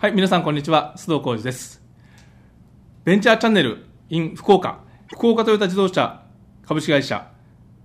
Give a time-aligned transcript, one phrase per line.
[0.00, 0.94] はい、皆さんこんにちは。
[0.96, 1.82] 須藤浩二です。
[3.02, 4.78] ベンチャーチャンネル in 福岡、
[5.08, 6.22] 福岡トヨタ自動車
[6.64, 7.32] 株式会社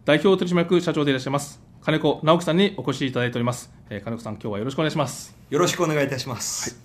[0.05, 3.73] 代表取締役社長でいらっしゃいます、金子直樹さんにお越しいただいております。
[3.89, 5.35] えー金子さん、今日はよろしくお願いします。
[5.49, 6.79] よろしくお願いいたします。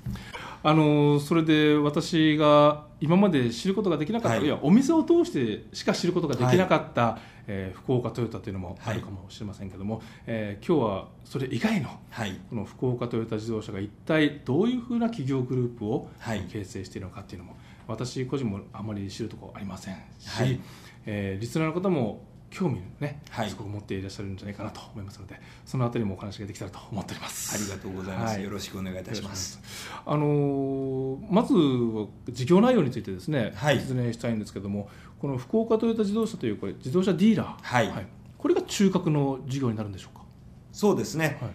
[0.62, 4.46] あのーそれで私が今まで知ることができなかった、はい。
[4.46, 12.38] い、やお店を通してしか知ることができなかった、えー福岡トヨタというのもあるかもしれませんけども、えー今日はそれ以外のはい。
[12.50, 16.40] この福岡トヨタ自動車が一体どういうふうな企業グループをはい。
[16.42, 20.60] 形成しているのかっていうのも、私個人もあまり知るところありませんし、はい。
[21.06, 23.50] えーリスナーの方も興味ね、はい。
[23.50, 27.54] すごく持っていらっしゃるんじゃないかなと思いますのでそのあたりもお話ができたらと思っております。
[27.54, 28.34] ありがとうございます。
[28.34, 28.44] はい。
[28.44, 29.60] よろしくお願いいたします。
[30.06, 33.78] あのーまずは事業内容についてですね、はい。
[33.78, 34.88] 説明したいんですけども
[35.20, 38.06] この福岡トヨタ自動車というこれ自動車ディーラー、はい。
[38.38, 40.24] これが中核の事業になるんでしょうか、
[40.72, 41.38] そうですね。
[41.40, 41.50] はい。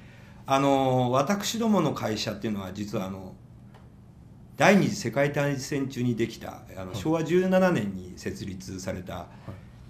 [0.46, 3.34] あの私どもの会社っていうのは実はあの
[4.58, 6.95] 第二次世界大戦中にできたあのはい。
[6.98, 9.28] 昭和17年に設立された、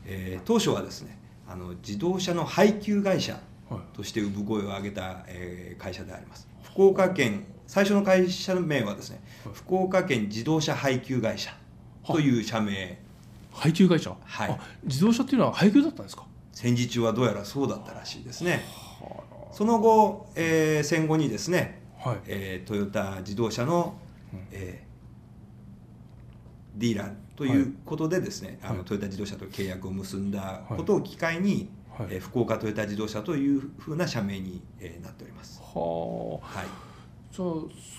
[0.06, 3.82] えー当初はですねあの自動車の配給会社はい。
[3.96, 6.48] として産声を上げた、えー会社であります。
[6.64, 9.54] 福岡県最初の会社名はですね、はい。
[9.56, 11.56] 福岡県自動車配給会社
[12.06, 13.00] という社名。
[13.52, 14.50] 配給会社、はい。
[14.50, 16.26] あ自動車っていうのは配給だったんですか？
[16.52, 18.62] 戦時中はどうやらそうだったらしいですね。
[19.52, 22.18] その後、えー戦後にですね、はい。
[22.28, 23.96] えートヨタ自動車の、
[24.34, 24.40] うん。
[24.52, 28.78] えーディーラーということでですね、あはい。
[28.78, 32.08] のトヨタ自動車と契約を結んだことを機会に、はい。
[32.12, 35.60] えー福岡トヨタ自動車というふうな社名に、えーなっております。
[35.62, 36.60] はあ。
[36.60, 36.68] はい。
[37.32, 37.48] じゃあ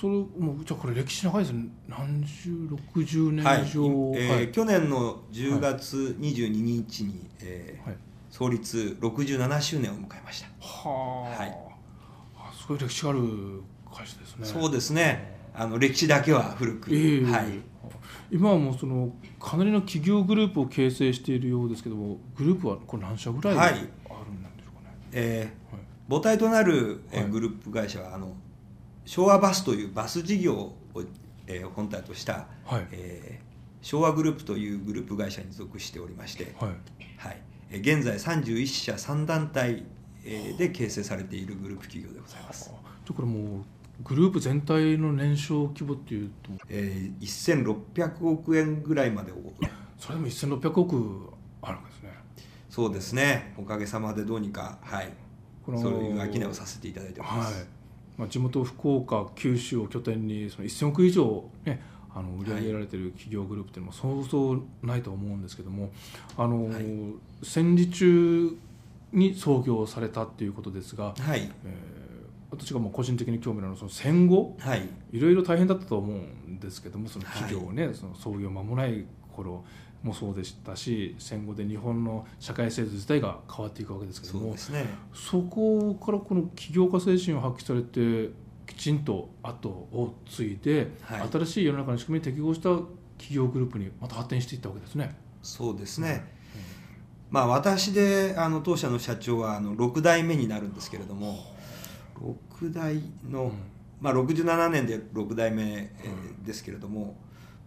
[0.00, 1.66] それもうじゃあこれ歴史長いですね。
[1.88, 2.50] 何十
[2.94, 3.62] 60年はい。
[3.64, 3.82] 以上
[4.16, 4.52] えーはい。
[4.52, 7.96] 去年の10月22日に、えーはい。
[8.30, 11.56] 創立67周年を迎えました、はあ、はい。
[12.36, 13.20] あすごい歴史ある
[13.94, 14.44] 会社ですね。
[14.44, 15.34] そうですね。
[15.54, 17.24] あの歴史だけは古く、ええ。
[17.24, 17.44] はい、
[18.30, 25.84] 今はもうそのかなりの企業グループを形成しているようですけどもグループはこれ何社ぐらいあはいるんでしょうかね、えーはい。
[26.08, 27.30] 母体となる、えーはい。
[27.30, 28.34] グループ会社はあの
[29.04, 30.76] 昭和バスというバス事業を、
[31.46, 32.86] えー本体とした、はい。
[32.92, 33.44] えー
[33.82, 36.70] 昭和グループというグループ会社に属しておりまして、はい。
[37.18, 37.42] はい。
[37.70, 39.84] えー現在31社3団体、
[40.24, 43.64] えーで形成されているグループ企業でございます、これもう
[44.02, 46.50] グループ全体の年商規模っていうと。
[46.68, 49.36] えー1600億円ぐらいまでお
[49.98, 51.30] それでも1600億
[51.62, 52.10] あるわけですね。
[52.68, 53.54] そうですね。
[53.56, 55.12] おかげさまでどうにかはい。
[55.64, 57.66] このそういう商いをさせていただいてます、はい。
[58.18, 61.82] まあ、地元福岡九州を拠点にその1000億以上、ね、
[62.14, 65.90] あの売り上げられてる企業グループっていうのもそうそうないと思うんですけども
[66.36, 66.84] あの、はい。
[67.42, 68.56] 戦時中
[69.12, 71.50] に創業されたっていうことですが、はい。
[71.64, 71.93] えー
[72.54, 74.88] 私がもう個人的に興味のあるその戦後はい。
[75.12, 79.04] いろいろ大変だったと思うんですけどもその企業ね、その創業間もない
[79.34, 79.64] 頃
[80.02, 84.86] もそうでしたし戦後で日本の社会制度自体が変わっていくわけですけどもそね。
[85.12, 88.32] そこからこの起業家精神を発揮されて
[88.66, 91.28] きちんと後を継いで、はい。
[91.30, 92.70] 新しい世の中の仕組みに適合した
[93.18, 95.16] 企業グループにまた発展していったわけですね。
[95.42, 96.24] そうですね、
[97.30, 101.53] まあ私であの当社の社長はあの6代目になるんですけれども
[102.20, 103.52] 6代の、うん。
[104.00, 107.16] まあ、67年で6代目、えーですけれども、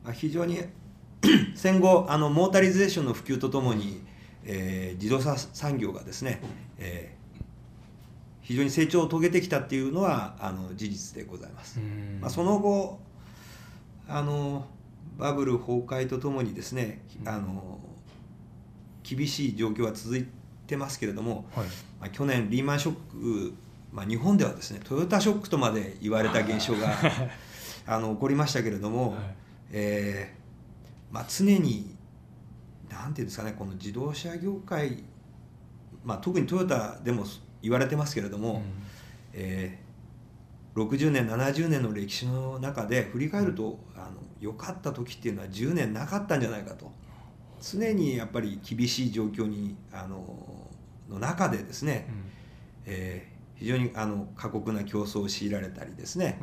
[0.03, 0.59] まあ、非常に
[1.55, 4.03] 戦後あのモータリゼーションの普及とともに、
[4.43, 6.41] えー自動車産業がですね、
[6.77, 7.17] えー
[8.41, 11.81] 非常に成長を遂げてきたっていうのはあの事実でございます。
[11.81, 12.19] うん。
[12.21, 12.97] まあ、その後
[14.07, 14.65] あの
[15.17, 17.77] バブル崩壊とともにですねあの
[19.03, 20.25] 厳しい状況は続い
[20.65, 21.65] てますけれども、はい。
[21.99, 22.95] まあ、去年リーマンショッ
[23.51, 23.53] ク、
[23.97, 26.87] まあ、日本ではですねトヨタショックとまで言われた現象が
[27.87, 29.21] あの起こりましたけれども、はい。
[29.71, 31.95] えーまあ、常に
[32.89, 35.03] なんていうんですかねこの自動車業界、
[36.03, 37.25] まあ、特にトヨタでも
[37.63, 38.61] 言われてますけれども、
[39.33, 39.87] えー
[40.77, 46.91] 60年70年の歴史の中で振り返るとあの良かった時っていうのは10年なかったんじゃないかと。
[47.59, 50.69] 常にやっぱり厳しい状況にあの
[51.09, 52.07] の中でですね、
[52.85, 56.39] えー非常にあの過酷な競争を強いられたりですね。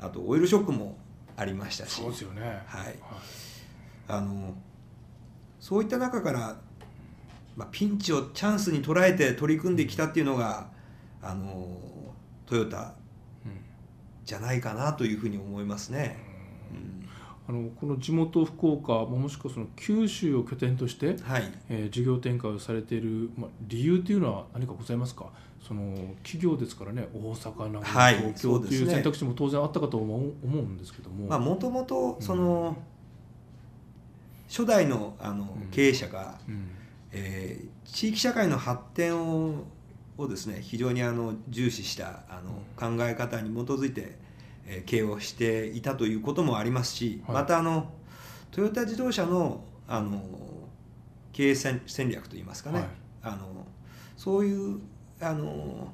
[0.00, 0.96] あとオイルショックも
[1.36, 2.00] ありましたし。
[2.00, 2.62] そうですよね。
[2.66, 2.98] はい。
[4.08, 4.54] あの
[5.60, 6.56] そういった中から、
[7.56, 10.68] まあ、ピンチをチャンスに捉えて取り組んできたっていうのが
[11.22, 11.78] あの
[12.46, 12.94] トヨタ
[13.46, 13.52] うん
[14.24, 16.16] じゃないかなというふうに思いますね。
[16.72, 17.08] うん。
[17.46, 21.52] あのこの地元福岡もしくはその九州を拠点として、はい。
[21.68, 25.26] えー事業展開をされている、まあ、理由というのは何かございますか？
[25.66, 32.76] その企業ですからね大阪名古屋、はい東京という選択肢も当然あったかと思うんですけども、まあもともとその、
[34.46, 35.70] 初代のあのうん。
[35.70, 36.68] 経営者が、うん。
[37.12, 39.64] えー地域社会の発展を
[40.16, 44.18] をですね非常にあの重視したあの考え方に基づいて、
[44.66, 47.34] えー経営をしていたということもありますし、はい。
[47.36, 47.90] またあの
[48.50, 50.22] トヨタ自動車のあの
[51.32, 52.88] 経営戦戦略といいますかね、はい。
[53.22, 53.66] あの
[54.16, 54.78] そういう
[55.20, 55.92] あの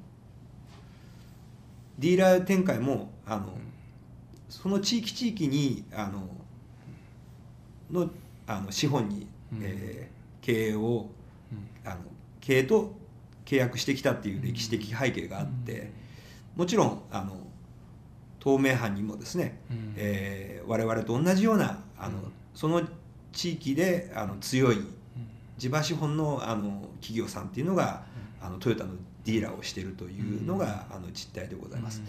[1.98, 3.52] ディーラー展開もあの、
[4.48, 6.28] その地域地域にあの
[7.90, 8.10] の
[8.46, 9.60] あの資本に、うん。
[9.62, 11.10] えー経営を
[11.52, 11.90] うん。
[11.90, 12.00] あの
[12.40, 12.94] 経営と
[13.44, 15.90] 契約してきたっていう歴史的背景があって、
[16.56, 17.36] もちろんあの
[18.42, 19.94] 東名阪にもですね、うん。
[19.96, 22.32] えー我々と同じようなあの、うん。
[22.54, 22.82] その
[23.32, 24.78] 地域であの強い
[25.58, 28.02] 地場資本のあの企業さんっていうのが、
[28.40, 28.94] あのトヨタの
[29.24, 32.00] ディーラーをしているというのが、あの実態でございます。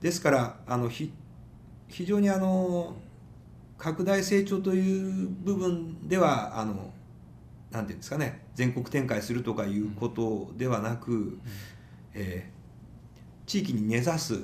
[0.00, 1.12] ですからあのひ
[1.88, 2.94] 非常にあの
[3.78, 6.92] 拡大成長という部分ではあの
[7.70, 11.38] なんていうんですかね全国展開するとかいうことではなく、
[12.14, 12.56] えー
[13.46, 14.42] 地域に根ざす、うん。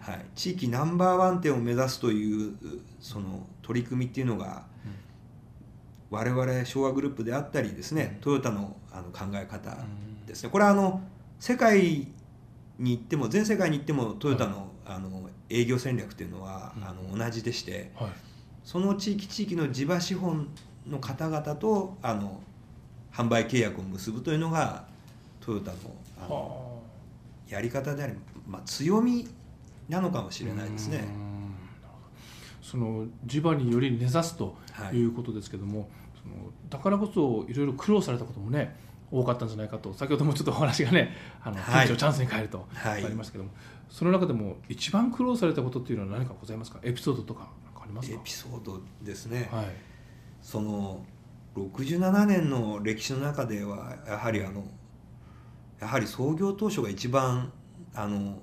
[0.00, 2.54] はい、地域ナンバーワン店を目指すという
[2.98, 4.64] その取り組みっていうのが
[6.10, 9.76] 我々昭和グループであったりですねトヨタのあの考え方
[10.26, 10.50] ですね。
[10.50, 11.00] これはあの
[11.42, 12.06] 世界
[12.78, 16.84] に行っても全世界に行ってもトヨタの,、あの営業戦略っていうのは、うん。
[16.84, 18.10] あの同じでしてはい。
[18.62, 20.46] その地域地域の地場資本
[20.88, 22.40] の方々とあの
[23.12, 24.86] 販売契約を結ぶというのが
[25.40, 25.76] トヨタの
[26.16, 26.80] あの
[27.48, 28.12] はやり方であり、
[28.46, 29.28] まあ、強み
[29.88, 31.04] なのかもしあれないですね。
[32.62, 34.96] その地場により根ざすとはい。
[34.96, 35.88] いうことですけども、
[36.22, 39.92] そのだからこそいろいろ苦労されたこともね多かったんじゃないかと。
[39.92, 41.14] 先ほどもちょっとお話がね
[41.44, 41.86] あの、はい。
[41.86, 43.04] ピンチをチャンスに変えるとはい。
[43.04, 43.50] ありましたけども、
[43.90, 46.80] その中でも一番苦労されたことっていうのは何かございますか？
[46.82, 48.16] エピソードとかありますか？
[48.16, 49.66] エピソードですね、はい。
[50.40, 51.04] その
[51.54, 54.64] 67年の歴史の中ではやはりあの
[55.78, 57.52] やはり創業当初が一番
[57.94, 58.40] あの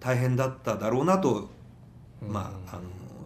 [0.00, 1.48] 大変だっただろうなと、
[2.20, 2.32] うん。
[2.32, 2.82] まあ、あの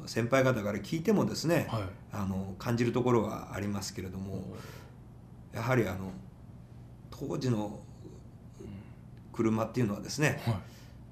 [0.06, 1.83] 先輩方から聞いてもですね、はい。
[2.12, 4.44] あの感じるところはありますけれども
[5.55, 6.12] やはりあの
[7.29, 7.79] 当時の
[9.33, 10.55] 車っていうのはですねはい。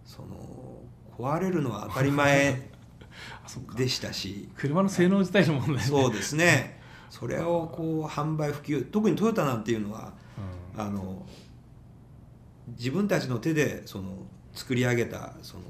[0.05, 0.29] その
[1.17, 2.69] 壊れるのは当たり前
[3.77, 5.83] でしたし車の性能自体の問題ね。
[5.83, 6.81] そうですね。
[7.11, 10.13] それをこう販売普及特にトヨタなんていうのは
[10.75, 10.81] うん。
[10.81, 11.27] あの
[12.69, 15.63] 自分たちの手でその作り上げたその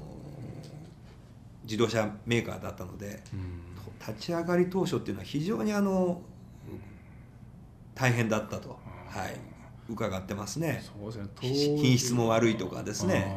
[1.63, 3.71] 自動車メーカーだったのでうん。
[3.99, 6.21] 立ち上がり当初っていうのは非常にあの
[7.93, 9.37] 大変だったと、はい、
[9.91, 10.83] 伺ってますね。
[10.83, 11.29] そうですね。
[11.39, 13.35] 品品質も悪いとかですね。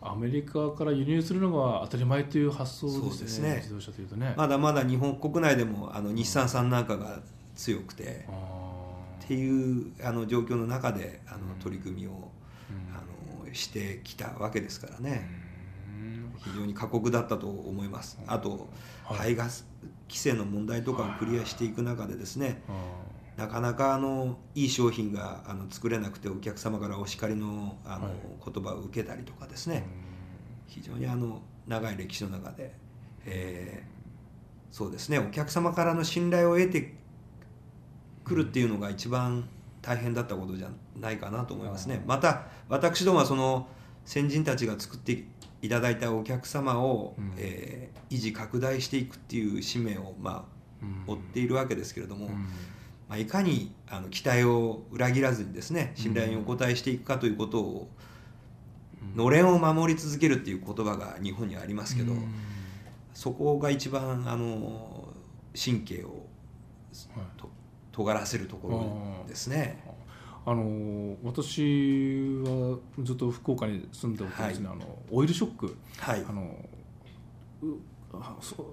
[0.00, 3.50] アメリカから輸入するのが当たり前という発想ですね。
[3.50, 3.56] ね。
[3.56, 7.20] 自動車というとね、まだまだ日本国内でもあの日産さんなんかが
[7.56, 8.32] 強くてあ
[9.24, 11.60] っていうあの状況の中であのうん。
[11.60, 12.20] 取り組みをーうん。
[12.94, 15.28] あのしてきたわけですからね。
[15.88, 16.32] うん。
[16.38, 18.18] 非常に過酷だったと思います。
[18.26, 18.68] あと
[19.04, 19.66] はい排ガス
[20.08, 22.72] 規制の問題とかをクリアしていく中でですねあ
[23.38, 28.14] なかなかあのいい商品があの作れなくてお客様からお叱りのあの、はい。
[28.52, 29.84] 言葉を受けたりとかですーね
[30.66, 32.74] 非常にあの長い歴史の中で、
[33.24, 33.98] えー
[34.70, 35.18] そうですね。
[35.18, 36.94] お客様からの信頼を得て
[38.22, 39.48] くるっていうのが一番
[39.80, 42.02] 大変だったことじゃないかなと思いますね。
[42.06, 43.66] また私どもはその
[44.04, 45.24] 先人たちが作って
[45.62, 47.32] いただいたお客様を、うん。
[47.38, 50.46] えー維持拡大していくっていう使命を、ま
[50.82, 51.04] うん。
[51.08, 52.46] あ、追っているわけですけれども、うん
[53.08, 57.88] まあ、いかにあの期待を裏切らずにですね信頼にお応えしていくかということを、
[59.16, 62.28] のれんを守り続けるっていう言葉が日本にはありますけど、うん。
[63.14, 65.08] そこが一番あの
[65.54, 66.26] 神経を
[67.16, 67.26] はい。
[67.36, 67.48] と
[67.92, 69.82] 尖らせるところですね。
[70.46, 75.76] あの私はずっと福岡に住んでおってですね、あのオイルショック。
[75.98, 76.24] はい。
[76.28, 76.54] あの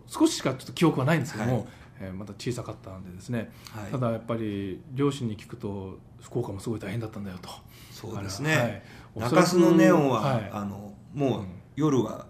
[0.08, 1.66] 少ししかちょっと記憶はないんですけども、はい。
[2.00, 3.92] えーまだ小さかったんでですね、はい。
[3.92, 7.50] ただやっぱり両親に聞くと福岡もすごい大変だったんだよと。
[7.92, 8.84] そうですね、
[9.16, 9.30] はい。
[9.30, 10.50] 中洲のネオンは、はい。
[10.52, 11.48] あのもううん。
[11.76, 12.26] 夜は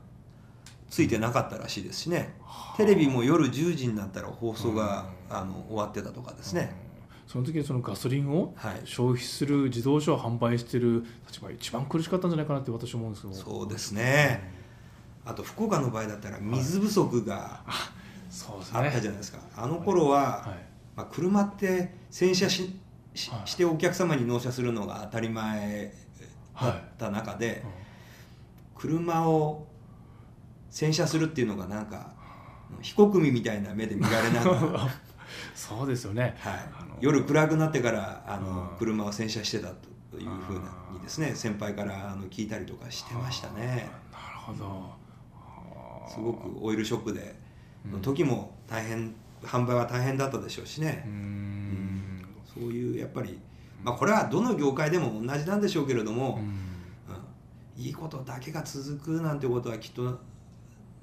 [0.89, 2.35] ついてなかったらしいですしね、
[2.77, 6.75] テレビも夜10時になったら放送が、あの終わってたとかですね、
[7.25, 7.31] うん。
[7.31, 8.81] その時にそのガソリンをはい。
[8.85, 13.35] 消費する自動車を販売している立場が一番苦しかったんじゃないかなって私は思うんですけど。
[13.35, 14.54] そうですね
[15.25, 17.91] あと福岡の場合だったら水不足があ
[18.81, 19.39] ったじゃないですか。
[19.57, 20.65] あの頃は、はい。
[20.95, 22.79] まあ、車って洗車し
[23.13, 23.47] しはい。
[23.49, 25.91] してお客様に納車するのが当たり前
[26.61, 27.63] だった中で、
[28.75, 29.65] 車を
[30.69, 32.13] 洗車するっていうのがなんか
[32.81, 34.89] 非国民みたいな目で見られながら、はい、
[35.55, 36.35] そうですよね。
[36.43, 38.77] あの夜暗くなってからあのうん。
[38.77, 39.69] 車を洗車してた
[40.11, 40.59] というふう
[40.93, 43.89] にですね先輩からあの聞いたりとかしてましたね。
[44.11, 45.04] なるほど
[46.07, 47.35] すごくオイルショックで
[47.85, 47.91] うん。
[47.93, 51.03] の時も大変販売は大変だったでしょうしね。
[51.05, 52.25] うーん。
[52.45, 53.39] そういうやっぱり、
[53.83, 56.41] まあ、これはどの業界でも同じなんでしょうけれども、うん。
[56.41, 57.83] うん。
[57.83, 60.19] いいことだけが続くなんてことはきっと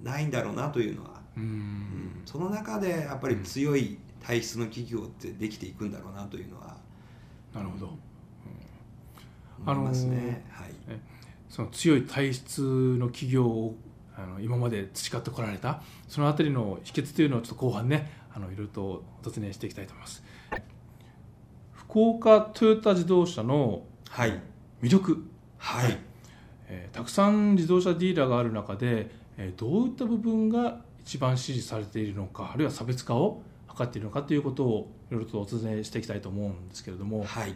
[0.02, 1.47] ないんだろうなというのは、ううん。
[1.47, 2.23] ん。
[2.25, 6.76] その中でやっぱり強い体質の企業ってできていくんだろうなというのは
[7.54, 7.99] なるほど。
[9.64, 10.44] 思いますね。
[10.50, 10.71] はい。
[11.49, 13.76] その強い体質の企業を
[14.23, 20.23] あの今まで培ってこられたそのあたりの秘訣というのをちょっと後半ねあのいろいろとお尋ねしていきたいと思います。
[21.73, 24.41] 福岡トヨタ自動車のはい。
[24.83, 25.25] 魅力、
[25.59, 25.99] はい。
[26.69, 33.43] えーたくさん自動車ディーラーがある中で、えーどういった部分が一番支持されているのかあるいは差別化を
[33.76, 37.55] 図っているのかということをいろいろとお尋ねしていきたいと思うんですけれども、はい。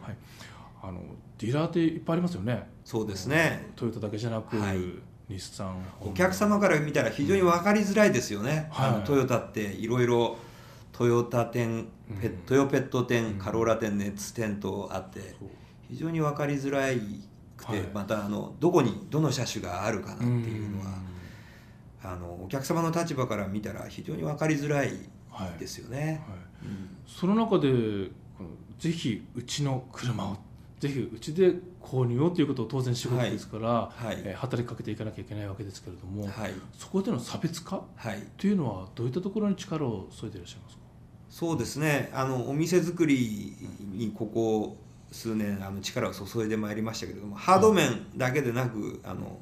[0.82, 1.00] あの
[1.38, 2.68] ディーラーっていっぱいありますよね。
[2.84, 3.70] そうですね。
[3.76, 4.78] トヨタだけじゃなく、はい
[5.28, 8.88] 日産お客様から見たら非常に分かりづらいですよね、はい。
[8.90, 10.36] あのトヨタっていろいろ
[10.92, 11.88] トヨタ店、
[12.46, 13.38] トヨペット店、うん。
[13.38, 15.34] カローラ店熱店とあって
[15.88, 16.88] 非常に分かりづら
[17.56, 17.82] くて、はい。
[17.92, 21.06] またあのどこにどの車種があるかなっていうのは、ん。
[22.02, 24.92] あのお客様の立場から見たら非常に分かりづらい
[25.30, 26.24] はいですよね。
[26.28, 26.68] はい。
[26.68, 26.96] うん。
[27.06, 28.10] その中で
[28.78, 30.36] ぜひうちの車を
[30.78, 31.54] ぜひうちで
[31.86, 34.20] 購入をということを当然仕事ですから、はい。
[34.24, 36.52] えー働きかけていかなきゃいけないわけですけれども、はい。
[36.76, 37.82] そこでの差別化？
[37.94, 40.82] はい、というのはどういったところに力を添えていらっしゃいますか？
[41.30, 42.10] そうですね。
[42.12, 43.54] あのお店作り
[43.92, 44.76] にここ
[45.12, 49.38] 数年あの力を注いでまいりましたけれどもハード面だけでなくあの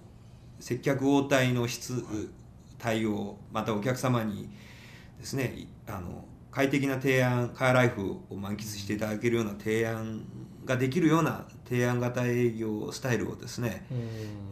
[0.60, 2.04] 接客応対の質
[2.78, 4.48] 対応またお客様に
[5.18, 10.22] ですねいあの快適な提案カーライフを満喫していただけるような提案
[10.64, 13.86] ができるような提案型営業スタイルをですね、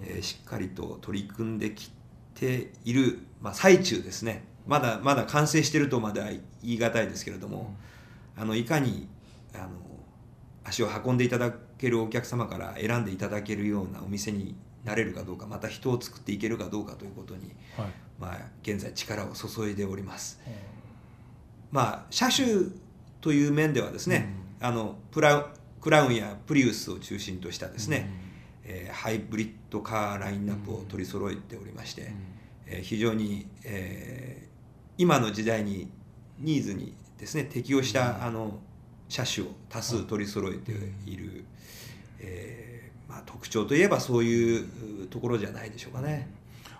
[0.05, 1.91] えーしっかりと取り組んでき
[2.35, 4.45] ている、まあ、最中ですね。
[4.67, 7.75] まだまだ完成しているとまでは言い難いですけれども、
[8.37, 9.09] あのいかに
[9.55, 9.71] あの
[10.65, 14.55] 足を運んでいただけるお客様から選んでいただけるようなお店に
[14.85, 17.87] なれるかどうかまた人を作っていけるかどうかということに、はい。
[18.19, 20.41] まあ、現在力を注いでおります。
[21.73, 22.47] まあ、車種
[23.21, 25.53] という面ではですね、あのプラ
[25.83, 28.09] クラウンやプリウスを中心としたですね、
[28.65, 32.13] えーハイブリッドカーラインナップを取り揃えておりまして、
[32.67, 34.53] えー非常に、えー
[34.99, 35.91] 今の時代に
[36.39, 38.61] ニーズにですね適応した、あの
[39.09, 40.73] 車種を多数取り揃えて
[41.07, 41.45] いる、
[42.21, 46.29] えーまあ、特徴といえばそういうところじゃないでしょうかね。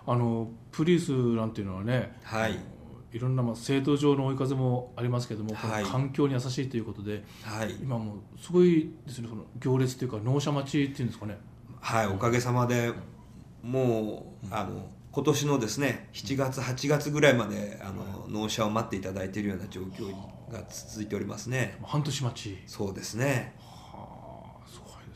[0.05, 2.57] あのプリウスなんていうのはね、はい
[3.13, 5.83] いろんなまあ制度上の追い風もありますけども、はい。
[5.85, 7.71] 環境に優しいということではい。
[7.81, 11.37] 今もうすごいですねその行列というか納車待ちっていうんですかね。
[11.79, 12.91] はい、おかげさまで
[13.61, 20.09] もうあの今年のですね7月8月ぐらいまであの納車を待っていただいているような状況
[20.51, 21.77] が続いておりますね。
[21.83, 22.57] 半年待ち。
[22.65, 23.53] そうですね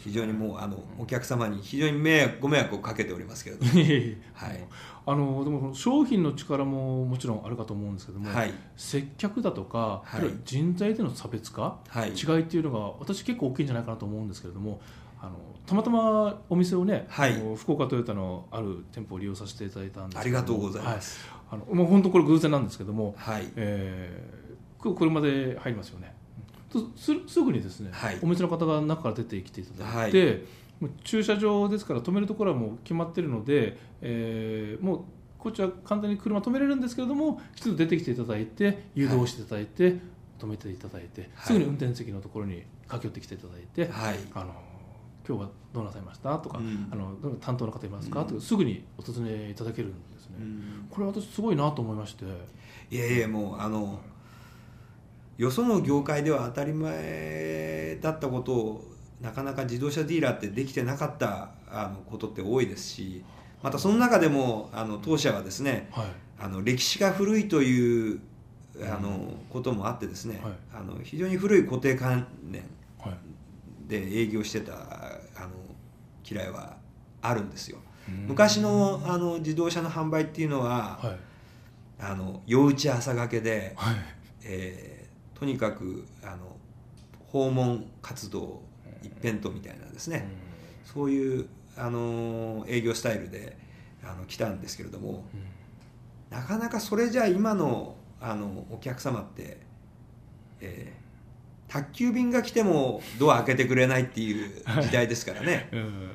[0.07, 3.73] 非常にもうあのお客様に非常に迷惑ご迷惑をかけておりますけれども。
[3.75, 4.65] ねはい。
[5.05, 8.53] あのでも商品の力ももちろんあるかと思うんですけども、はい。
[8.77, 10.29] 接客だとか、はい。
[10.45, 12.11] 人材での差別化、はい。
[12.11, 14.79] 違いっていうのが私結構大きいんじゃないかなと思うんですけれども
[15.19, 15.31] あの
[15.65, 17.33] たまたまお店をね、はい。
[17.57, 21.19] 福岡トヨタのある店舗を利用させていただいたんですありがとうございます。
[21.49, 23.51] はい、あのもう本当これ偶然なんですけども、はい。
[23.57, 24.47] えー
[24.77, 26.13] こ車で入りますよね。
[26.13, 26.16] と
[26.95, 28.19] すすぐにですね、はい。
[28.21, 30.35] お店の方が中から出てきていただいて、は
[30.81, 35.01] もう駐車場ですから止めるところはもう決まってるので、えーもう
[35.39, 39.97] こっちは簡単に車止めれるんですけれどもきちんと出てきていただいて誘導していただいて、
[40.39, 41.47] 止めていただいて、はい。
[41.47, 44.17] すぐに運転席のところに駆け寄ってきていただいて、はい。
[44.33, 44.53] あの
[45.27, 46.37] 今日はどうなさいました？
[46.39, 46.89] とか、うん。
[46.91, 48.27] あのどの担当の方いますか、うん。
[48.27, 50.87] とかすぐにお尋ねいただけるんですね、うん。
[50.89, 52.25] これ私すごいなと思いまして。
[52.89, 53.99] いやいやもうあの
[55.37, 58.83] よその業界では当たり前だったことを
[59.21, 63.23] なかなか自動車ディーラーってできてなかったあのことって多いですし
[63.61, 66.05] またその中でもあの当社はですねはい。
[66.39, 68.19] あの歴史が古いという
[68.79, 70.53] あのこともあってですね、はい。
[70.71, 72.61] あの非常に古い固定観念
[72.99, 73.89] はい。
[73.89, 75.49] で営業してたあの
[76.29, 76.77] 嫌いは
[77.23, 77.79] あるんですよ。
[78.07, 78.27] うん。
[78.27, 81.17] 昔のあの自動車の販売っていうのは、はい。
[81.99, 83.95] あの夜打ち朝がけで、はい。
[84.43, 84.96] えー
[85.37, 86.55] とにかくあの
[87.27, 88.61] 訪問活動
[89.03, 90.27] 一辺倒みたいなですね、
[90.83, 93.57] そういうあの営業スタイルで
[94.03, 95.25] あの来たんですけれども、
[96.29, 99.59] なかなかそれじゃあ今のあのお客様って、
[100.61, 101.07] えー
[101.67, 105.69] 宅急便が来てもドア開けてくれないっていう時代ですからね。
[105.73, 106.11] うん。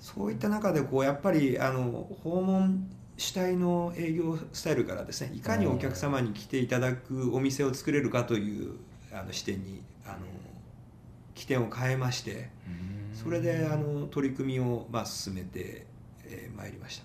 [0.00, 8.76] そういった中でこうやっぱりあの訪問主体の営業スタイルからですねいかにお客様に来ていただくお店を作れるかという
[9.12, 10.18] あの視点にあの
[11.34, 12.48] 起点を変えまして
[13.12, 15.86] それであの取り組みをまあ進めて
[16.24, 17.04] ま、えー参りました。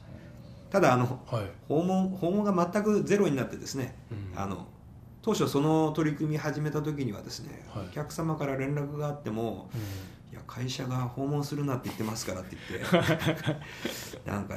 [0.70, 1.46] ただあのはい。
[1.68, 4.40] 訪問訪問が全くゼロになってですねうん。
[4.40, 4.68] あの
[5.22, 7.86] 当初その取り組み始めた時にはですね、はい。
[7.88, 9.82] お客様から連絡があってもうん
[10.34, 13.52] いや会社が訪問するなって言ってますからって言って。
[14.26, 14.56] なんか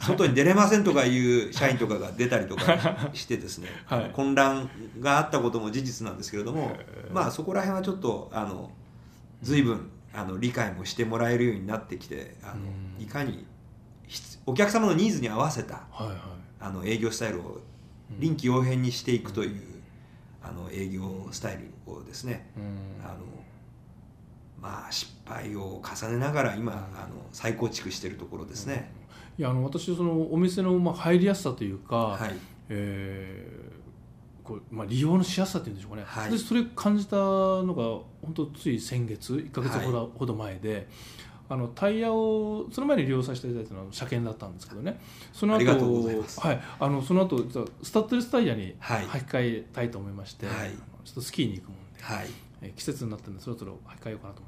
[0.00, 4.10] 外に出れませんとかいう社員とかが出たりとかしてですね、 はい。
[4.14, 4.70] 混乱
[5.00, 6.74] があったことも事実なんですけれども、
[7.12, 8.70] まあそこら辺はちょっとあの
[9.42, 13.02] 随分あの理解もしてもらえるようになってきてあのうん。
[13.02, 13.46] いかに
[14.06, 16.18] 必お客様のニーズに合わせたはいはい。
[16.58, 17.60] あの営業スタイルを
[18.18, 19.60] 臨機応変にしていくという、
[20.42, 23.04] あの営業スタイルをですねうん。
[23.04, 23.37] あの
[24.60, 28.90] まあ失敗を重ねながら今あの再構築しているところですね、
[29.38, 32.34] いやあの私そのお店のまあ入りやすさというか、はい。
[32.70, 33.78] えー
[34.48, 36.38] こうまあ、利用のしやすさっていうんでしょうかね、はい。
[36.38, 37.82] 私それ感じたのが
[38.22, 40.88] 本当つい先月1か月ほど,、ほど前で
[41.50, 44.98] あのタイヤをその前に利用させていただいたのは車検だったんですけどね。
[45.34, 46.40] その後ありがとうございます。
[46.40, 47.38] はい、あのその後
[47.82, 49.04] スタッドレスタイヤにはい。
[49.04, 50.70] 履き替えたいと思いまして、はい。
[51.04, 52.26] ちょっとスキーに行くもんで、はい。
[52.62, 54.47] えー季節になってるんでそろそろ履き替えようかなと思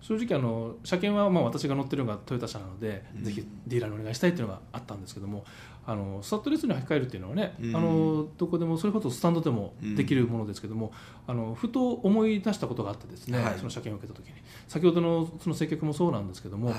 [0.00, 3.24] 正直あの車検はまあ私が乗ってるのがトヨタ車なので、うん。
[3.24, 5.44] ぜひディーラーにお願いしたいっていうのがあったんですけども
[5.86, 7.76] あのスタッドレスに履き替えるっていうのはね、うん。
[7.76, 10.92] あのどこでもそれこそスタンドでもできるものですけども、
[11.26, 13.54] あのふと思い出したことがあってですね、はい。
[13.58, 14.34] その車検を受けた時に。
[14.68, 16.76] 先ほどのその接客もそうなんですけども、はい。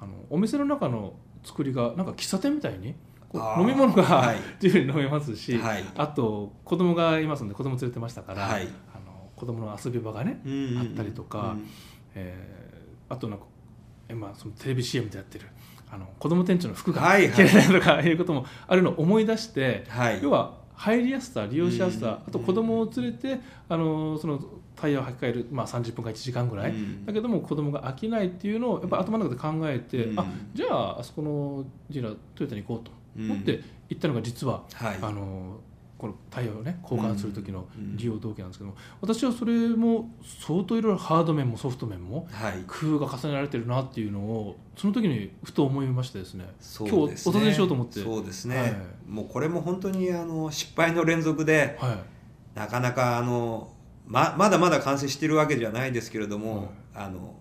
[0.00, 1.14] あのお店の中の
[1.44, 2.94] 作りがなんか喫茶店みたいに
[3.34, 4.36] 飲み物が、はい。
[4.62, 5.84] 自由に飲めますし、はい。
[5.96, 8.68] あと子供がいますので子供連れてましたから、はい。
[8.94, 10.78] あの子供の遊び場がね、うんうんうん。
[10.78, 11.68] あったりとかうん
[12.14, 12.62] えー
[13.12, 13.44] あとなんか
[14.08, 15.46] え、まあ、そのテレビ CM でやってる
[15.90, 20.20] あの子供店長の服が着れないとかいうこともあるのを思い出して、はい。
[20.22, 24.42] 要は入りやすさ利用しやすうんさあと子供を連れてあのその
[24.74, 27.04] タイヤを履き替える、まあ、30分か1時間ぐらい、うん。
[27.04, 30.18] だけども子供が飽きないっていうのをやっぱ頭の中で考えて、うん。
[30.18, 34.98] あじゃああそこのジーラトヨタに行こうと思って行ったのが実は、はい。
[35.02, 35.60] あの
[36.02, 40.10] このタイヤをね交換する時のうん利用動機なんですけども、私はそれも
[40.40, 42.64] 相当いろいろハード面もソフト面もはい。
[42.66, 46.46] 工夫が重ねられてるなっていうのをその時にふと思いましてですね。
[46.58, 47.32] そうですね。
[47.32, 48.00] 今日お尋ねしようと思って。
[48.00, 48.76] そうですね、はい。
[49.06, 52.58] もうこれも本当にあの失敗の連続ではい。
[52.58, 53.72] なかなかあの
[54.04, 57.36] ままだまだ完成してるわけじゃないですけれども、あの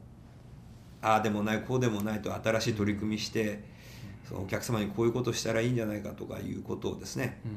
[1.01, 3.63] ああでもないこうでもないと新しい取り組みして、
[4.29, 7.51] そのお客様にこういうことしたらいいんじゃないかとかいうことをですねうん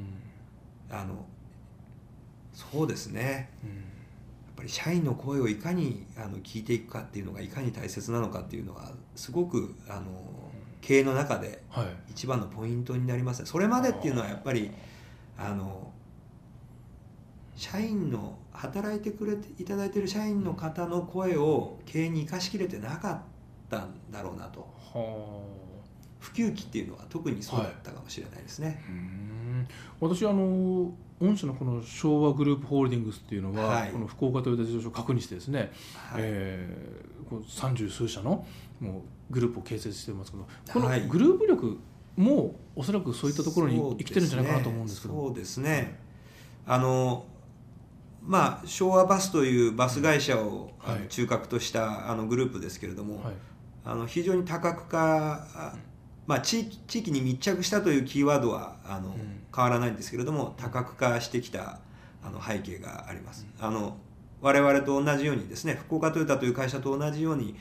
[0.90, 1.27] あの
[2.53, 3.51] そうですね。
[3.62, 3.70] うん。
[3.70, 10.03] やっぱり社員の声をいかにあの聞いていくかっていうのがいかに大切なのかっていうのはすごくあの
[10.81, 11.87] 経営の中ではい。
[12.11, 13.47] 一番のポイントになりますね。
[13.47, 14.70] それまでっていうのはやっぱり
[15.37, 15.92] あの
[17.57, 23.23] 社員の働いてくれていただいている社員の方の声を経営に生かしきれてなかっ
[23.68, 24.61] たんだろうなと。
[24.61, 25.42] は
[26.20, 28.83] 普及期っていうのは特にそうだったかもしれないですね。
[28.88, 29.34] あ、うん
[30.00, 33.90] 私あの御社のこの昭和グループホールディングスっていうのは、はい。
[33.90, 36.22] この福岡トヨタ自動車を確認してですね、はい。
[36.22, 38.46] えーこう三十数社の
[38.81, 38.98] も
[39.31, 41.09] うグループを形成してますけどこのはい。
[41.09, 41.79] グループ力
[42.16, 45.14] もおそらくそういったところに生きてるんじゃないかなと思うんですけど。
[45.14, 45.98] そうですね。
[46.66, 47.24] あの
[48.22, 51.09] まあ昭和バスというバス会社を、はい。
[51.09, 53.35] 中核としたあのグループですけれども、はい。
[53.87, 55.77] あの非常に多角化、あ
[56.27, 59.12] まあ、地域地域に密着したというキーワードはあの、ん
[59.55, 61.79] 変わらないんですけれども多角化してきた
[62.23, 63.47] あの背景があります。
[63.61, 63.97] あの
[64.40, 67.57] 我々と同じようにですね福岡トヨタという会社と同じように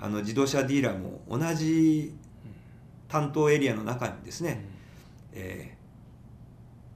[0.00, 2.14] あの自動車ディーラーも同じ
[3.08, 4.64] 担当エリアの中にですね、
[5.32, 5.78] えー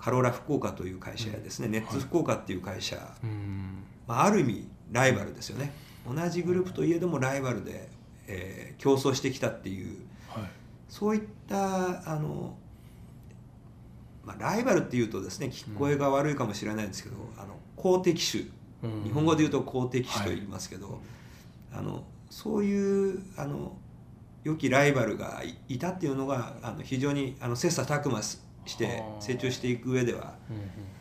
[0.03, 3.85] カローラ福岡という会社やですね、ネッツ福岡っていう会社、うんうん。
[4.09, 5.71] まあ、ある意味ライバルですよね。
[6.05, 7.89] 同じグループといえどもライバルで、
[8.27, 10.43] えー競争してきたっていうはい。
[10.89, 12.57] そういったあの、
[14.25, 18.45] まあ、ライバルっていうとですね聞こえが悪いかもしれないんですけど、あの公的種。
[18.83, 19.05] うん。
[19.05, 21.01] 日本語で言うと公的種と言いますけど、
[21.73, 23.77] あのそういうあの
[24.45, 28.39] 良きライバルがいいたっていうのがあの非常にあの切磋琢磨し
[28.77, 30.35] てはあ成長していく上では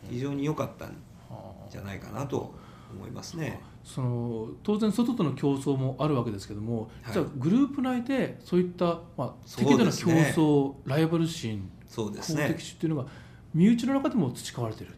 [0.08, 0.94] 非常に良かったんは
[1.30, 2.54] あじゃないかなと
[2.92, 3.60] 思いますね。
[3.82, 7.12] その当然外との競争もあるわけですけども、はい。
[7.12, 10.34] じゃあグループ内でそういった、まあ、適度な競ですね。
[10.36, 12.46] 争、ライバル心そうですね。
[12.48, 12.62] 公的。
[12.62, 13.08] 主っていうのが
[13.52, 14.94] 身内の中でも培われている、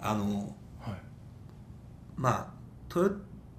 [0.00, 0.94] あのはい。
[2.16, 2.46] まあ
[2.88, 3.12] トヨ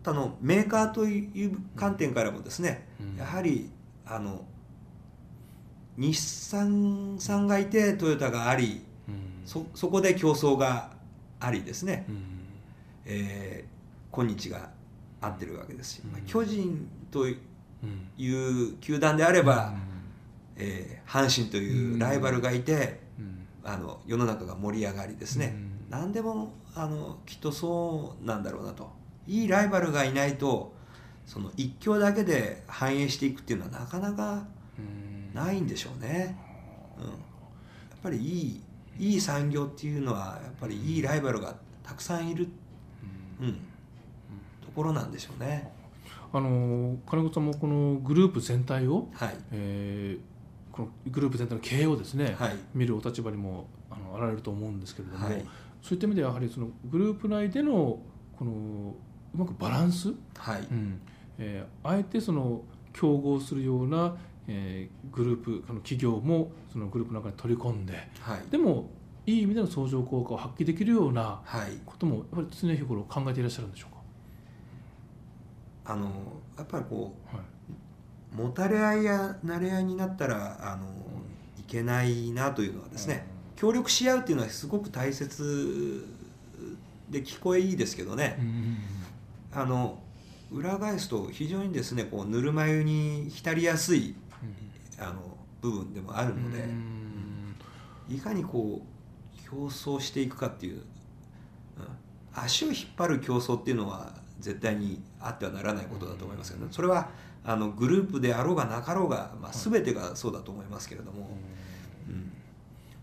[0.03, 3.15] タのメーカーという観点からもですね、うん。
[3.15, 3.69] やはり
[4.05, 4.43] あの
[5.97, 9.15] 日産さんがいてトヨタがありうん。
[9.45, 10.91] そそこで競争が
[11.39, 12.23] ありですね、うん。
[13.05, 13.71] えー
[14.13, 14.69] 今日が
[15.21, 16.11] 合ってるわけですし、うん。
[16.11, 17.37] まあ巨人とい
[17.81, 18.71] うん。
[18.73, 19.90] う球団であれば、うん
[20.57, 23.47] えー阪神というライバルがいて、うん。
[23.63, 25.85] あの世の中が盛り上がりですね、うん。
[25.89, 28.89] 何でもあのきっとそうなんだろうなと。
[29.27, 30.73] いいライバルがいないと
[31.25, 34.45] その一強だけで反映していくっていうのはなかなか
[34.79, 35.33] うん。
[35.33, 36.37] ないんでしょうね、
[36.97, 37.13] うん、やっ
[38.01, 38.61] ぱりい
[38.99, 42.47] いいい産業っていうのはやっぱりいいライバルがたくさんいる、
[43.39, 43.47] うん。
[43.47, 43.59] うん、と
[44.75, 45.71] ころなんでしょうね。
[46.33, 49.35] あの金子さんもこのグループ全体を、はい。
[49.51, 50.30] えー
[51.11, 52.55] グループ全体の経営をですね、はい。
[52.73, 55.45] 見るお立場にもあのあられると思うんですけれども、はい。
[55.81, 57.99] そういった意味ではやはりそのグループ内での
[58.37, 58.95] この
[59.33, 60.61] うまくバランス、はい。
[60.61, 60.99] うん。
[61.37, 62.61] えーあえてその
[62.93, 64.15] 競合するような、
[64.47, 68.41] えーグループあの企業もそのグループの中に取り込んではい。
[68.49, 68.89] でも
[69.25, 71.77] いい意味での相乗効果を発揮できるようなはい。
[71.85, 73.91] こともやっぱり常日頃考えていらっしゃるんでしょう
[75.85, 76.05] あの
[76.57, 77.60] やっぱりこか、はい、う
[78.31, 80.85] もたれ合いやなれ合いになったらあの
[81.59, 86.05] いけないなというのはですね、協力し合うっていうのはすごく大切
[87.09, 88.39] で聞こえいいですけどね、
[89.53, 89.99] あの
[90.51, 94.15] 裏返すと非常にですねこうぬるま湯に浸りやすい
[94.99, 97.55] あの部分でもあるので、うん。
[98.09, 100.81] いかにこう競争していくかっていう、うん
[102.33, 106.71] 足を引っ張る競争っていうのは絶対にあってはならないことだと思いますけどね。
[106.71, 107.09] それは
[107.43, 111.29] あのグループであろうがなかろうが、まあ、全てがそうだと思いますけれども、
[112.07, 112.31] うん。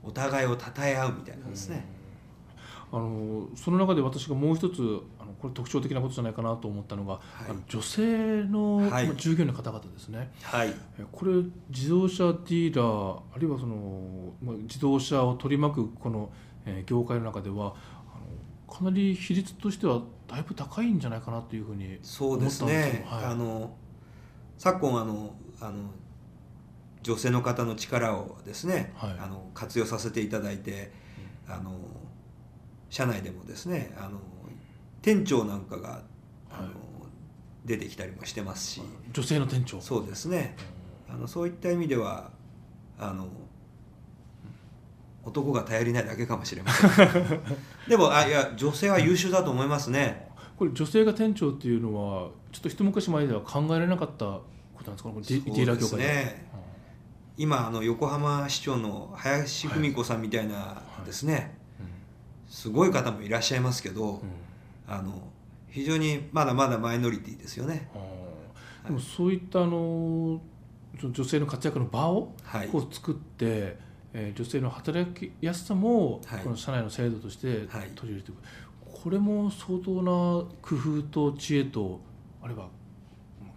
[0.03, 1.85] お互いを称え合うみたいなですね、
[2.91, 4.81] あのその中で私がもう一つ
[5.19, 7.19] あのこれ特徴的なことじゃないかなと思ったのが、い。
[7.51, 9.07] あの女性の、はい。
[9.07, 10.31] まあ従業員の方々ですね。
[10.43, 10.75] はい。
[10.99, 11.33] えこれ
[11.69, 16.31] 自動車ディーラーあるいはその、まあ、自動車を取り巻くこの、
[16.65, 17.75] えー業界の中では
[18.15, 18.19] あ
[18.69, 23.05] のかなり比率としてはだいぶ高いんじゃないかなというふうにそうですね。
[23.05, 23.25] よはい。
[23.25, 23.75] あの
[24.59, 25.91] 昨今あのあの
[27.03, 29.17] 女性の方の力をですね、はい。
[29.19, 30.93] あの活用させていただいて、
[31.49, 31.73] あの
[32.91, 34.21] 社内でもですねあの
[35.01, 36.03] 店長なんかが
[36.51, 36.73] あの、はい。
[37.65, 38.83] 出てきたりもしてますし。
[39.13, 39.81] 女性の店長。
[39.81, 40.57] そうですね。
[41.11, 42.31] あのそういった意味では
[42.99, 43.29] あの
[45.29, 47.41] 男が頼りないだけかもしれません。
[47.89, 50.29] でもあいや女性は優秀だと思いますね。
[50.59, 54.43] これ女性が店長っていうのはちょっと一昔前では考えられなかったこ
[54.83, 55.09] となんですか？
[55.11, 56.49] このディーラー業界でですね
[57.37, 61.57] 今あの横浜市長の林文子さんみたいなですね、
[62.49, 64.21] すごい方もいらっしゃいますけど、うんうん
[64.91, 65.13] あの
[65.71, 67.91] 非常にまだまだマイノリティですよね。
[68.87, 70.41] でもそういったあの
[70.99, 72.69] 女性の活躍の場をはい。
[72.69, 73.77] こう作って、
[74.15, 76.41] えー女性の働きやすさも、はい。
[76.43, 77.91] この社内の制度としてはい。
[77.95, 80.11] 取り入れていく、これも相当な
[80.63, 82.01] 工夫と知恵と
[82.43, 82.69] あるいは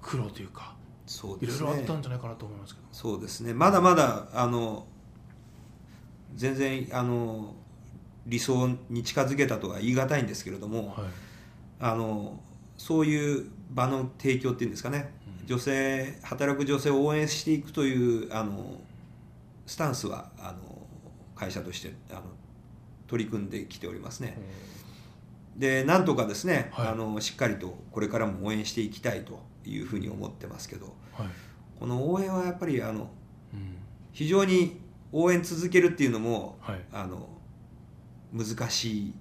[0.01, 1.67] 苦労というかいろいそうですね。
[1.67, 2.87] ろあったんじゃないかなと思いますけど。
[2.91, 3.53] そうですね。
[3.53, 4.85] まだまだあの
[6.35, 7.55] 全然あの
[8.25, 11.05] 理想に近づけたとは言い難いんですけれども、はい。
[11.79, 12.39] あの
[12.77, 15.13] そういう場の提供っていうんですかね、
[15.45, 18.79] 女性働く女性を応援していくというあの
[19.65, 20.87] スタンスはあの
[21.35, 22.23] 会社としてあの
[23.07, 24.37] 取り組んできておりますね。
[25.57, 26.87] でなんとかですね、はい。
[26.89, 31.27] あのしっかりとこれからも応援していきたいというふうに思ってますけどはい。
[31.79, 33.09] この応援はやっぱりあの
[33.53, 33.75] うん。
[34.13, 34.79] 非常に
[35.11, 36.81] 応援続けるっていうのも、はい。
[36.91, 37.27] あの
[38.33, 39.13] 難しい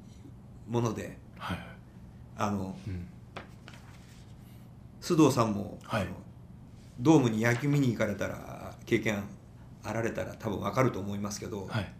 [0.68, 1.58] ものではい。
[2.36, 3.06] あのうん。
[5.00, 6.02] 須藤さんも、はい。
[6.02, 6.10] あの
[7.00, 9.24] ドームに野球見に行かれたら経験
[9.84, 11.92] あられたら多分分かると思いますけど、はい。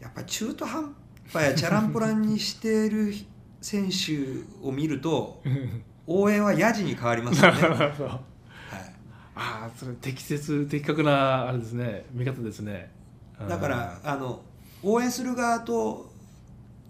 [0.00, 0.94] やっぱり中途半
[1.32, 3.14] 端やチャランポランにしている
[3.60, 5.40] 選手を見ると
[6.08, 7.80] 応援はヤジに変わりますよね、はい、
[9.36, 12.90] ああそれ適切的確なあれですね見方ですね。
[13.48, 14.42] だからあの
[14.82, 16.12] 応援する側と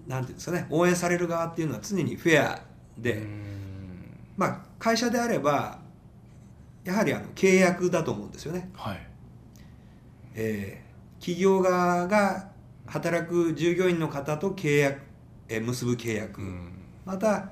[0.06, 2.62] なんていうんですかね応援される側っていうのは常にフェア
[2.96, 3.52] で、うん。
[4.36, 5.78] まあ、会社であれば
[6.84, 9.11] やはりあの契約だと思うんですよね、はい
[10.34, 10.82] えー
[11.22, 12.48] 企業側が
[12.84, 15.02] 働く従業員の方と契約
[15.48, 16.72] えー結ぶ契約、うん。
[17.04, 17.50] また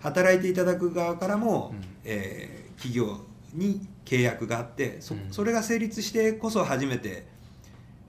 [0.00, 1.84] 働いていただく側からも、うん。
[2.04, 3.20] えー企業
[3.52, 5.30] に契約があってそうん。
[5.30, 7.26] それが成立してこそ初めて、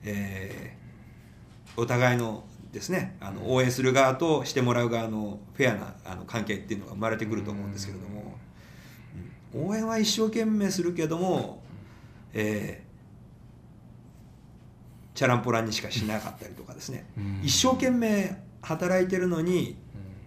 [0.04, 8.34] えーお互いのですねあの応援する側としてもらう側のフェアなあの関係っていうのが生まれてくると思うんですけれども、
[9.54, 9.68] うん。
[9.68, 11.62] 応援は一生懸命するけども、
[12.32, 12.91] えー
[15.14, 17.40] チャランポランにしかしなかったりとかですね、うん。
[17.42, 19.76] 一生懸命働いてるのに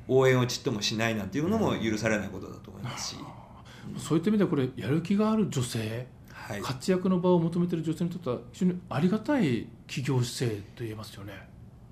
[0.08, 3.16] 応援をちっともしないなんていうのも許されないことだと思いますし、
[3.98, 11.34] そういった意味ではこれやる気がある女性、はい、活躍の場を求めている女性にとっては非常にありがたい企業姿勢と言えますよね。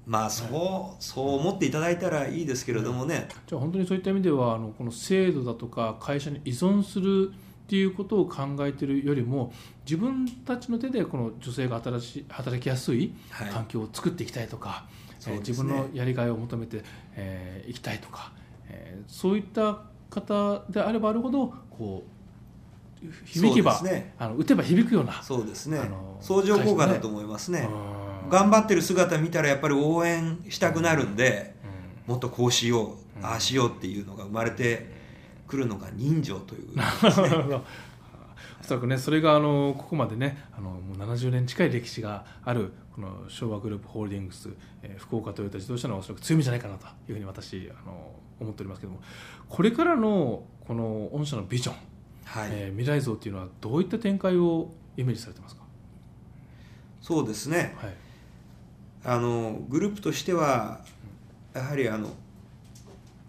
[0.05, 7.31] まあそうそう思っていただいたらいいですけれどもね、じゃあ本当にそういった意味ではあのこの制度だとか会社に依存する
[7.63, 9.53] っていうことを考えているよりも
[9.85, 13.49] 自分たちの手でこの女性が働し働きやすいはい。
[13.49, 14.85] 環境を作っていきたいとか、
[15.19, 15.69] そうですね。
[15.71, 16.81] えー自分のやりがいを求めてい、
[17.15, 18.31] えーいきたいとか、
[18.69, 22.13] えーそういった方であればあるほどこう
[23.25, 24.13] 響けば、ね。
[24.19, 25.79] あの打てば響くようなそうですね。
[26.21, 27.67] 相乗効果だと思いますね。
[28.23, 28.29] うん。
[28.29, 31.55] 頑張ってる姿見たらやっぱり応援したくなるんで、
[32.07, 33.25] もっとこうしよう、うん。
[33.25, 35.02] ああしようっていうのが生まれて
[35.47, 36.75] くるのが人情という。
[36.75, 37.65] なるほど。
[38.63, 44.49] おそらくねそれがあのここまでねあのもう70年近い歴史があるこの昭和グループホールディングス、
[44.81, 49.01] えー福岡トヨタ自動車のおそらく強みじゃないかなというふうに私あの思っておりますけども
[49.49, 51.75] これからのこの御社のビジョン、
[52.23, 55.63] はい、えー未来像っていうのはどういった展開をイメージされてますか、
[57.01, 57.75] そうですね。
[57.77, 57.93] はい。
[59.05, 60.79] あのグループとしては
[61.53, 62.11] やはりあの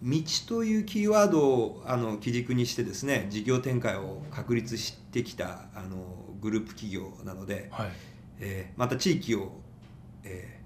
[0.05, 5.97] 道というキーワードをあの基軸にしてですね事業展開を確立してきたあの
[6.43, 7.90] グループ企業なので、はい。
[8.38, 9.53] えーまた地域を、
[10.25, 10.64] えー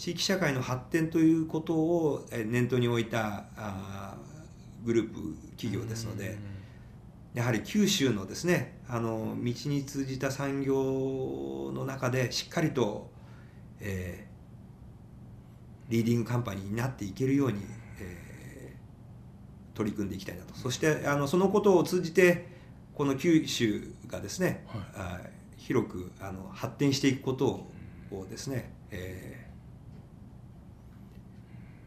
[0.00, 6.38] 地域社会の発展ということをえー念頭に置いたあーグループ企業ですので、
[7.34, 13.10] やはり九州のですねあの道に通じた産業の中でしっかりと、
[13.78, 14.30] えー
[15.92, 17.79] リーディングカンパニーになっていけるように、えー
[19.80, 20.54] 取り組んでいきたいなと。
[20.54, 22.48] そしてあのそのことを通じて
[22.94, 25.30] この九州がですね、はい。
[25.56, 27.66] 広くあの発展していくこと
[28.10, 29.50] をですね、えー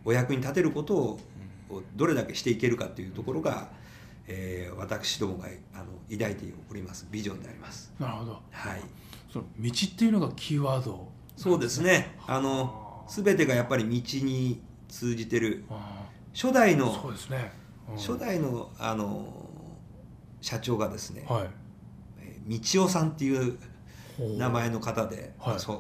[0.06, 1.19] お役に立てることを
[1.69, 3.69] をどれだけしていけるかというところが、
[4.27, 7.93] えー私どもがあの抱いておりますビジョンであります。
[7.99, 8.41] なるほど。
[8.51, 8.82] はい、
[9.32, 12.17] その道っていうのがキーワードそうですね。
[12.25, 12.39] あ。
[12.39, 15.63] の全てがやっぱり道に通じてる。
[15.69, 16.06] あ。
[16.34, 17.62] 初代ーのそうですね、うん
[17.95, 19.49] 初代のあの
[20.41, 21.49] 社長がですね、はい。
[22.19, 23.57] えー道夫さんっていう
[24.37, 25.59] 名前の方で、はい。
[25.59, 25.79] そう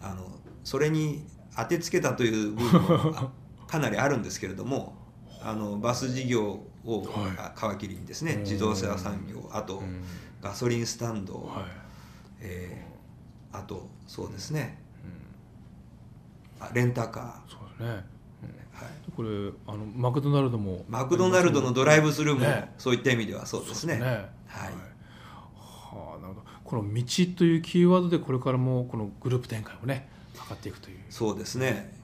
[0.00, 0.26] あの
[0.64, 1.24] それに
[1.56, 3.30] 当てつけたという部分も あ
[3.66, 4.94] かなりあるんですけれども
[5.40, 7.76] あのバス事業をはい。
[7.76, 8.40] 皮切りにですね、うん。
[8.42, 10.02] 自動車産業あとうん。
[10.42, 11.64] ガソリンスタンド、はい。
[12.40, 12.94] えー
[13.56, 14.82] あとそうですね。
[16.60, 16.66] うん。
[16.66, 18.04] あレンタカそうですね、うんー、はい、
[19.16, 19.28] これ
[19.66, 20.84] あのマクドナルドも。
[20.88, 22.72] マクドナルドのドライブスルーもね。
[22.78, 23.94] そういった意味ではそうですね。
[23.94, 24.16] はい、はい。
[24.16, 24.28] は
[26.18, 26.42] あなるほど。
[26.64, 27.04] この「道」
[27.36, 30.98] というキーワードでこれからもこのグループ展開をね図っていくという。
[31.10, 31.94] そうですね。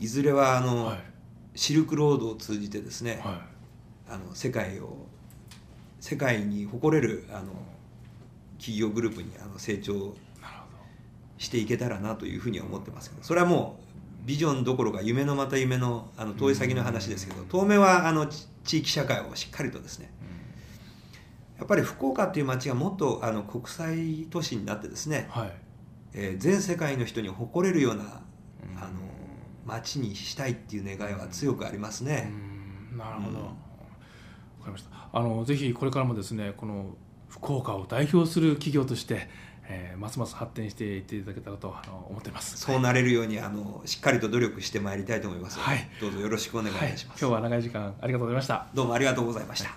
[0.00, 0.98] いずれはあの、はい。
[1.54, 3.42] シルクロードを通じてですね、は
[4.08, 5.06] あの世界を
[6.00, 7.52] 世界に誇れるあの
[8.58, 10.14] 企業グループにあの成長
[11.38, 13.84] していけたらなというふうには思ってますけどそれはもう
[14.24, 20.10] ビジョンどころか夢のまた夢のあの遠い先の話ですけど当面はあのち地域社会をしっかりとですね
[21.58, 25.52] やっぱり福岡っていう街がもっとあの国際都市になってですね、どはい。
[26.14, 28.08] えー全世界の人に誇れるようなうん。
[28.76, 28.88] あの
[29.64, 32.30] 街にしたいっていう願いは強くありますね。
[32.92, 32.98] うん。
[32.98, 33.56] なるほど、うんわか
[34.66, 34.90] りました。
[35.12, 36.96] あのぜひこれからもですねこの
[37.28, 39.28] 福岡を代表する企業として、
[39.68, 42.56] えーますます発展していっていただけたらとあの思っています。
[42.56, 45.88] そうなれるようにあのしっかりと努力してまいりたいと思いますはい。
[46.00, 48.66] どうぞよろしくお願いします、今日は長い時間ありがとうございました。
[48.74, 49.70] どうもありがとうございました、